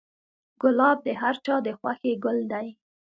ګلاب 0.61 0.97
د 1.07 1.07
هر 1.21 1.35
چا 1.45 1.55
د 1.65 1.67
خوښې 1.79 2.11
ګل 2.23 2.39
دی. 2.51 2.67